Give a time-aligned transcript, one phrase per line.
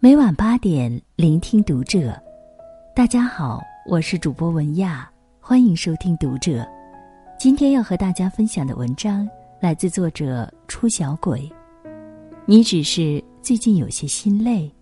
[0.00, 2.16] 每晚八点，聆听读者。
[2.94, 5.10] 大家好，我是主播文亚，
[5.40, 6.64] 欢迎收听读者。
[7.36, 11.50] 今天要和大家分享的文章来自作者出小鬼。
[12.46, 14.72] 你只是最近有些心累，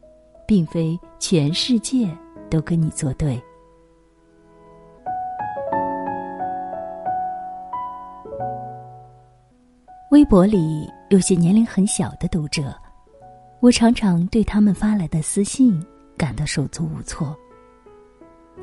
[0.46, 2.06] 并非全世界
[2.50, 3.42] 都跟你作对。
[10.10, 12.64] 微博里有些年龄很小的读者。
[13.66, 15.84] 我常常对他们发来的私信
[16.16, 17.36] 感到手足无措。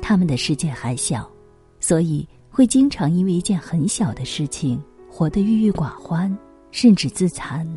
[0.00, 1.30] 他们的世界还小，
[1.78, 6.34] 所以会经常因为一件很小的事情活得郁郁寡欢，
[6.70, 7.68] 甚至自残。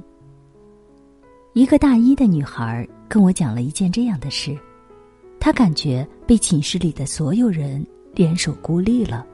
[1.52, 4.58] 一个大一的女孩跟我讲了一件这样的事：
[5.38, 9.28] 她感觉被寝室里的所有人联手孤立了。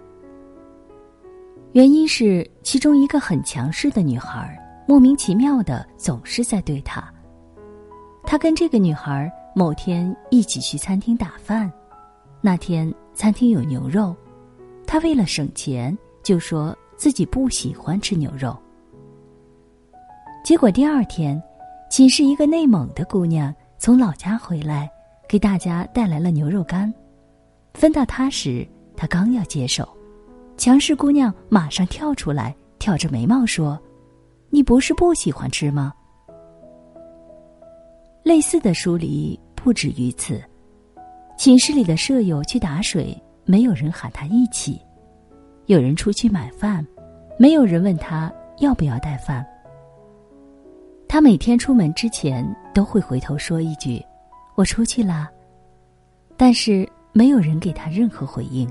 [1.73, 7.12] 原因是其中一个很强势的女孩莫名其妙的总是在对她。
[8.25, 11.71] 他跟这个女孩某天一起去餐厅打饭，
[12.41, 14.15] 那天餐厅有牛肉，
[14.87, 18.57] 他为了省钱就说自己不喜欢吃牛肉。
[20.43, 21.41] 结果第二天，
[21.89, 24.89] 寝室一个内蒙的姑娘从老家回来，
[25.27, 26.91] 给大家带来了牛肉干，
[27.73, 29.87] 分到他时，他刚要接手，
[30.57, 33.79] 强势姑娘马上跳出来，挑着眉毛说
[34.49, 35.93] ：“你不是不喜欢吃吗？”
[38.23, 40.41] 类似的疏离不止于此，
[41.37, 44.79] 寝室里的舍友去打水，没有人喊他一起；
[45.65, 46.85] 有人出去买饭，
[47.37, 49.45] 没有人问他要不要带饭。
[51.05, 52.43] 他每天出门之前
[52.73, 54.01] 都会回头说一句
[54.55, 55.29] ：“我出去啦。”
[56.37, 58.65] 但是没有人给他任何回应。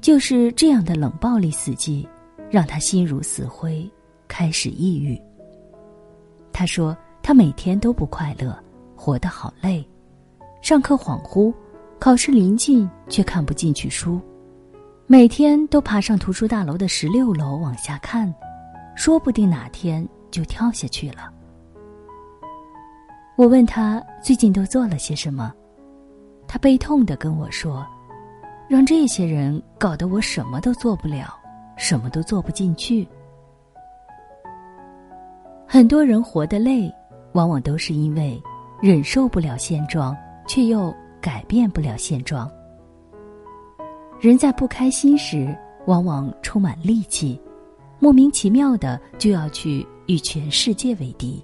[0.00, 2.04] 就是这样的冷暴力死寂，
[2.50, 3.88] 让他心如死灰，
[4.26, 5.16] 开始抑郁。
[6.52, 6.96] 他说。
[7.22, 8.58] 他每天都不快乐，
[8.96, 9.86] 活得好累，
[10.60, 11.54] 上课恍惚，
[12.00, 14.20] 考试临近却看不进去书，
[15.06, 18.34] 每天都爬上图书大楼的十六楼往下看，
[18.96, 21.32] 说不定哪天就跳下去了。
[23.36, 25.54] 我问他最近都做了些什么，
[26.48, 27.86] 他悲痛的跟我说
[28.68, 31.32] ：“让这些人搞得我什么都做不了，
[31.76, 33.06] 什么都做不进去。”
[35.68, 36.92] 很多人活得累。
[37.32, 38.40] 往往都是因为
[38.80, 40.16] 忍受不了现状，
[40.46, 42.50] 却又改变不了现状。
[44.20, 45.56] 人在不开心时，
[45.86, 47.40] 往往充满戾气，
[47.98, 51.42] 莫名其妙的就要去与全世界为敌。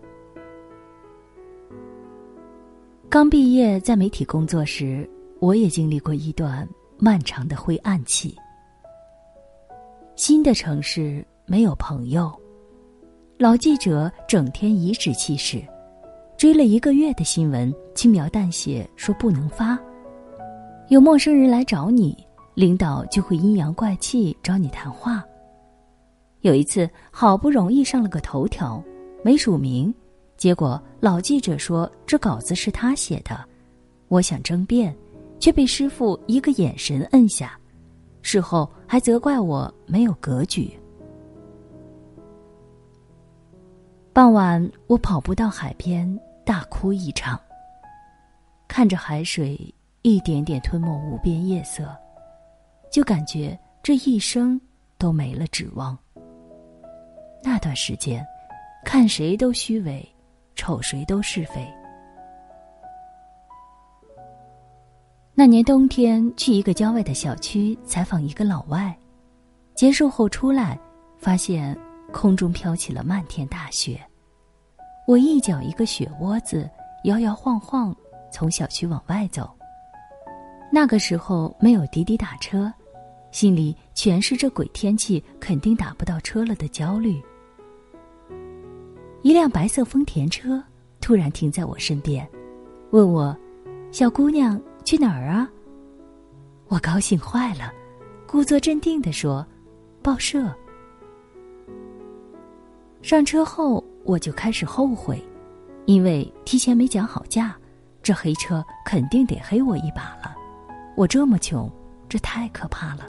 [3.09, 5.09] 刚毕业在媒体工作时，
[5.41, 6.69] 我也经历过一段
[6.99, 8.37] 漫长的灰暗期。
[10.15, 12.31] 新的城市没有朋友，
[13.39, 15.65] 老记者整天颐指气使。
[16.39, 19.77] 追了一个月的新闻，轻描淡写说不能发。
[20.87, 22.17] 有陌生人来找你，
[22.55, 25.21] 领导就会阴阳怪气找你谈话。
[26.43, 28.81] 有一次好不容易上了个头条，
[29.25, 29.93] 没署名，
[30.37, 33.45] 结果老记者说这稿子是他写的。
[34.07, 34.97] 我想争辩，
[35.41, 37.59] 却被师傅一个眼神摁下，
[38.23, 40.71] 事后还责怪我没有格局。
[44.13, 46.09] 傍晚，我跑步到海边。
[46.49, 47.39] 大哭一场。
[48.67, 51.95] 看着海水一点点吞没无边夜色，
[52.91, 54.59] 就感觉这一生
[54.97, 55.97] 都没了指望。
[57.43, 58.27] 那段时间，
[58.83, 60.03] 看谁都虚伪，
[60.55, 61.69] 瞅谁都是非。
[65.35, 68.99] 那年冬天去一个郊外的小区采访一个老外，
[69.75, 70.81] 结束后出来，
[71.19, 71.79] 发现
[72.11, 74.01] 空中飘起了漫天大雪。
[75.09, 76.69] 我一脚一个雪窝子，
[77.05, 77.97] 摇摇晃晃
[78.31, 79.51] 从小区往外走。
[80.71, 82.71] 那个时候没有滴滴打车，
[83.31, 87.23] 心里全是这鬼天气肯定打不到车了的焦虑。
[89.23, 90.63] 一辆白色丰田车
[91.01, 92.29] 突然停在我身边，
[92.91, 93.35] 问我
[93.91, 95.51] ：“小姑娘去哪儿啊？”
[96.69, 97.73] 我高兴坏了，
[98.27, 99.47] 故作镇定地说
[100.05, 100.55] ：“报社。”
[103.01, 103.83] 上车后。
[104.09, 105.23] 我就开始后悔，
[105.85, 107.55] 因为提前没讲好价，
[108.03, 110.35] 这黑车肯定得黑我一把了。
[110.97, 111.71] 我这么穷，
[112.09, 113.05] 这太可怕了。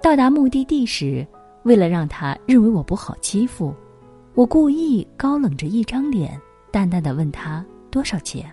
[0.00, 1.26] 到达目的地时，
[1.64, 3.74] 为了让他认为我不好欺负，
[4.34, 8.48] 我故意高冷着一张脸，淡淡的问他多少钱。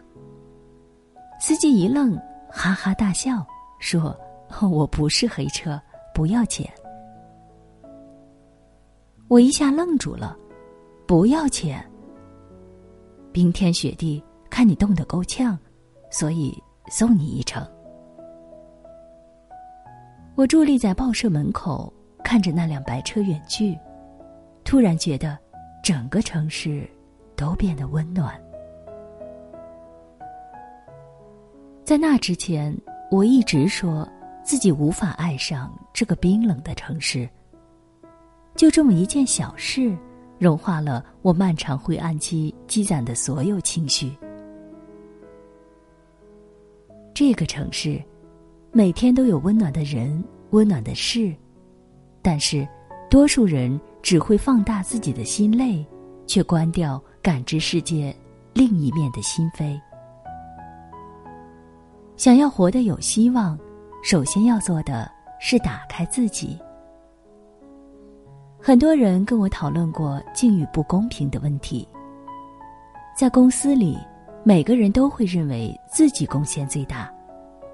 [1.40, 3.46] 司机一愣，哈哈大笑，
[3.78, 4.18] 说
[4.68, 5.80] ：“我不是黑车，
[6.12, 6.68] 不要钱。”
[9.28, 10.38] 我一下愣住了，
[11.08, 11.84] 不要钱。
[13.32, 15.58] 冰天雪地，看你冻得够呛，
[16.12, 16.56] 所以
[16.90, 17.66] 送你一程。
[20.36, 21.92] 我伫立在报社门口，
[22.24, 23.78] 看着那辆白车远去，
[24.64, 25.38] 突然觉得
[25.84, 26.88] 整个城市
[27.36, 28.40] 都变得温暖。
[31.84, 32.76] 在那之前，
[33.10, 34.08] 我一直说
[34.44, 37.28] 自己无法爱上这个冰冷的城市。
[38.56, 39.96] 就这么一件小事，
[40.40, 44.16] 融化了我漫长灰暗期积攒的所有情绪。
[47.14, 48.02] 这个城市，
[48.72, 51.34] 每天都有温暖的人、温暖的事，
[52.22, 52.66] 但是，
[53.10, 55.86] 多数人只会放大自己的心累，
[56.26, 58.16] 却关掉感知世界
[58.54, 59.80] 另一面的心扉。
[62.16, 63.60] 想要活得有希望，
[64.02, 65.12] 首先要做的
[65.42, 66.58] 是打开自己。
[68.68, 71.88] 很多人跟我讨论过境遇不公平的问题。
[73.16, 73.96] 在公司里，
[74.44, 77.08] 每个人都会认为自己贡献最大；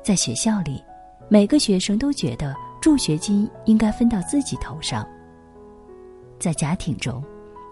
[0.03, 0.83] 在学校里，
[1.29, 5.01] 每个学生都觉得助学金应该分到自己头上；
[6.37, 7.23] 在家庭中，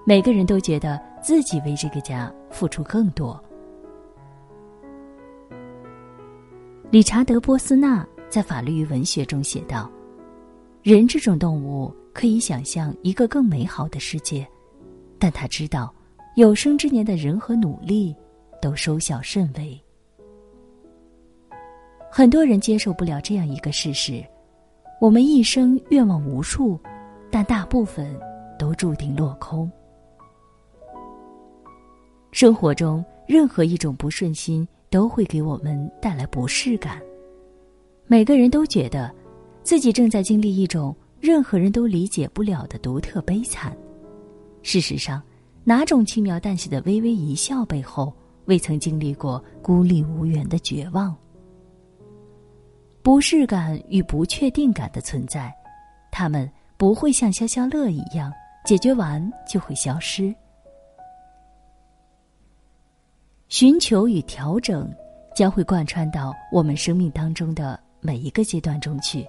[0.06, 3.38] 每个人都觉得自己为这个家付出更多。
[6.90, 9.92] 理查德·波斯纳在《法律与文学》中写道
[10.84, 14.46] ：“人这种动物。”可以想象一个更美好的世界，
[15.18, 15.90] 但他知道，
[16.36, 18.14] 有生之年的人和努力
[18.62, 19.82] 都收效甚微。
[22.12, 24.22] 很多人接受不了这样一个事实：
[25.00, 26.78] 我们一生愿望无数，
[27.32, 28.14] 但大部分
[28.58, 29.72] 都注定落空。
[32.34, 37.02] 生活中任何一种不顺心都会给我们带来不适感，
[38.08, 39.10] 每个人都觉得
[39.64, 40.94] 自己正在经历一种。
[41.20, 43.76] 任何人都理解不了的独特悲惨。
[44.62, 45.22] 事实上，
[45.64, 48.14] 哪种轻描淡写的微微一笑背后，
[48.46, 51.16] 未曾经历过孤立无援的绝望？
[53.02, 55.54] 不适感与不确定感的存在，
[56.12, 58.32] 他们不会像消消乐一样
[58.66, 60.34] 解决完就会消失。
[63.48, 64.94] 寻求与调整，
[65.36, 69.26] 将会贯穿到我们生命当中的每一个阶段中去。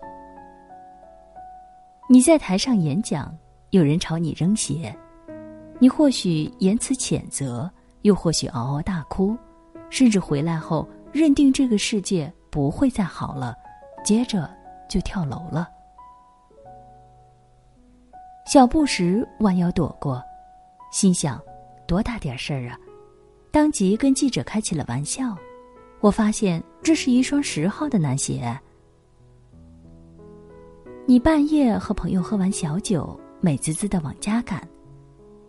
[2.12, 3.32] 你在台上演讲，
[3.70, 4.92] 有人朝你扔鞋，
[5.78, 7.70] 你或许言辞谴责，
[8.02, 9.36] 又或许嗷嗷大哭，
[9.90, 13.54] 甚至回来后认定这个世界不会再好了，
[14.04, 14.50] 接着
[14.88, 15.68] 就跳楼了。
[18.44, 20.20] 小布什弯腰躲过，
[20.90, 21.40] 心想：
[21.86, 22.76] 多大点事儿啊！
[23.52, 25.32] 当即跟记者开起了玩笑。
[26.00, 28.60] 我发现这是一双十号的男鞋。
[31.06, 34.66] 你半夜和朋友喝完小酒，美滋滋的往家赶，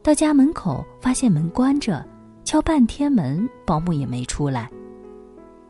[0.01, 2.03] 到家门口发现门关着，
[2.43, 4.69] 敲半天门，保姆也没出来。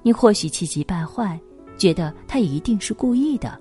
[0.02, 1.40] 你或许气急败坏，
[1.78, 3.60] 觉得他一定是故意的，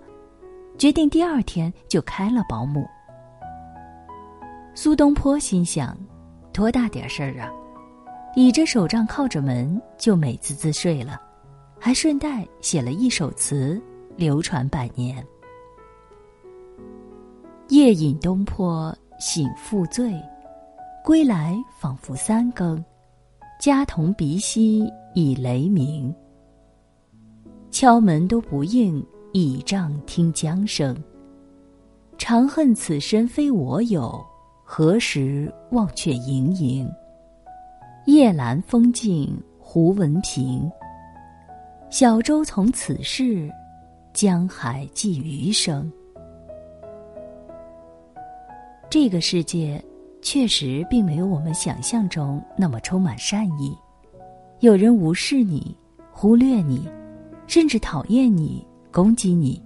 [0.79, 2.87] 决定第二天就开了保姆。
[4.75, 5.99] 苏东坡心想：
[6.53, 7.51] 多大点事儿啊！
[8.37, 11.21] 倚着手杖靠着门就美滋滋睡了，
[11.79, 13.83] 还顺带写了一首词，
[14.17, 15.27] 流传百年。
[17.71, 20.13] 夜饮东坡醒复醉，
[21.05, 22.85] 归来仿佛三更，
[23.61, 26.13] 家童鼻息已雷鸣。
[27.71, 29.01] 敲门都不应，
[29.33, 30.97] 倚杖听江声。
[32.19, 34.21] 长恨此身非我有，
[34.65, 36.91] 何时忘却营营？
[38.07, 40.69] 夜阑风静胡文平，
[41.89, 43.49] 小舟从此逝，
[44.13, 45.89] 江海寄余生。
[48.91, 49.81] 这个世界
[50.21, 53.73] 确实并没有我们想象中那么充满善意，
[54.59, 55.77] 有人无视你、
[56.11, 56.91] 忽略你，
[57.47, 59.63] 甚至讨厌你、攻击你。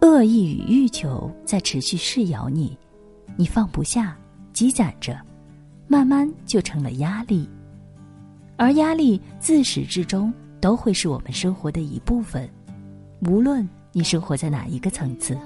[0.00, 2.78] 恶意与欲求在持续噬咬你，
[3.34, 4.16] 你放不下，
[4.52, 5.20] 积攒着，
[5.88, 7.48] 慢慢就成了压力。
[8.56, 12.48] 而压力自始至终都会是我们生活的一部分，
[13.28, 15.36] 无论你生活在哪一个层次。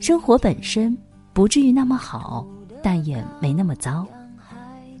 [0.00, 0.96] 生活本身
[1.32, 2.46] 不至于那么好，
[2.82, 4.06] 但也没那么糟。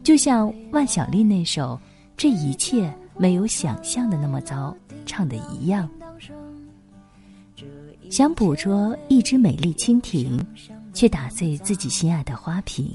[0.02, 1.74] 就像万晓利那首
[2.16, 4.76] 《这一切没有想象的那么糟》
[5.06, 5.88] 唱的一样。
[8.10, 10.38] 想捕捉一只美丽蜻蜓，
[10.92, 12.94] 却打碎自己心爱的花瓶。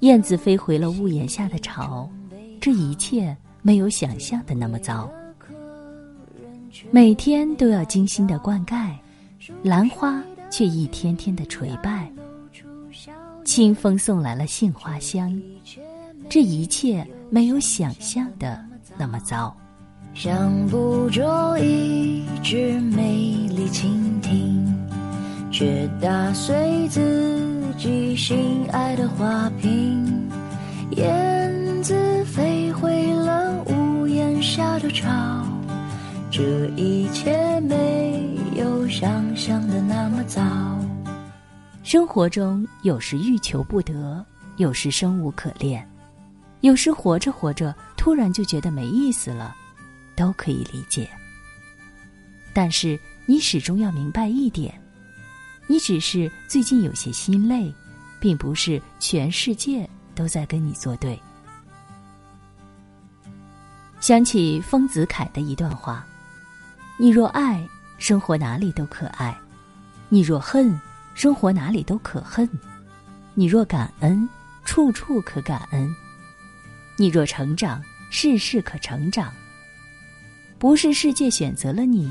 [0.00, 2.08] 燕子飞回了屋檐下的巢，
[2.58, 5.10] 这一切没有想象的那么糟。
[6.90, 8.92] 每天都要精心的灌溉，
[9.62, 10.22] 兰花。
[10.50, 12.10] 却一天天的垂败，
[13.44, 15.40] 清风送来了杏花香，
[16.28, 18.62] 这一切没有想象的
[18.98, 19.56] 那么糟。
[20.12, 24.66] 想捕捉一只美丽蜻蜓，
[25.52, 30.04] 却打碎自己心爱的花瓶。
[30.96, 35.08] 燕子飞回了屋檐下的巢，
[36.28, 40.42] 这一切没有想象的那么糟。
[41.82, 44.22] 生活中有时欲求不得，
[44.58, 45.88] 有时生无可恋，
[46.60, 49.56] 有时活着活着突然就觉得没意思了。
[50.14, 51.08] 都可以理解，
[52.52, 54.78] 但是你始终要明白一点：
[55.66, 57.74] 你只是最近有些心累，
[58.20, 61.18] 并不是全世界都在跟你作对。
[63.98, 66.06] 想起丰子恺的一段话
[67.00, 67.66] ：“你若爱，
[68.00, 69.30] 生活哪里都可爱；
[70.08, 70.80] 你若恨，
[71.14, 72.48] 生活哪里都可恨；
[73.34, 74.26] 你若感恩，
[74.64, 75.86] 处处可感恩；
[76.96, 77.80] 你若成长，
[78.10, 79.30] 事事可成长。”
[80.58, 82.10] 不是世界选择了你，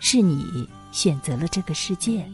[0.00, 2.26] 是你选择了这个世界。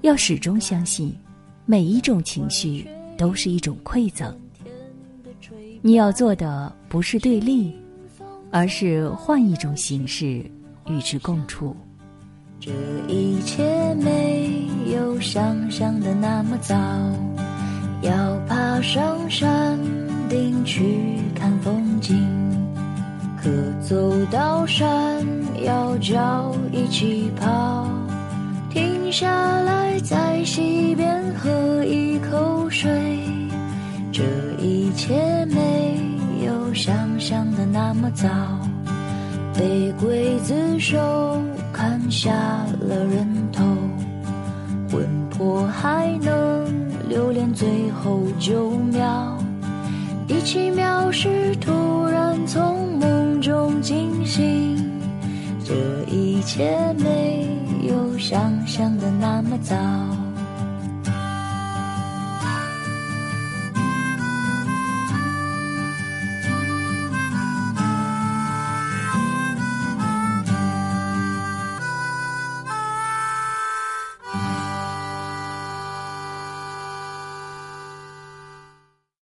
[0.00, 1.14] 要始终相信，
[1.66, 2.88] 每一种情绪
[3.18, 4.34] 都是一种馈赠。
[5.82, 7.74] 你要做的不是对立，
[8.54, 10.48] 而是换一种形式
[10.86, 11.74] 与之共处。
[12.60, 12.70] 这
[13.08, 16.72] 一切没有想象的那么糟，
[18.02, 19.76] 要爬上山
[20.28, 22.16] 顶去看风景。
[23.42, 23.50] 可
[23.82, 25.26] 走到山
[25.64, 27.90] 腰脚一起跑，
[28.70, 29.28] 停下
[29.62, 33.03] 来在溪边喝一口水。
[37.74, 38.28] 那么早，
[39.52, 42.30] 被刽子手砍下
[42.80, 43.64] 了人头，
[44.88, 46.72] 魂魄还能
[47.08, 49.36] 留恋最后九秒。
[50.28, 54.78] 第七秒是突然从梦中惊醒，
[55.64, 55.74] 这
[56.08, 57.44] 一切没
[57.88, 59.74] 有想象的那么糟。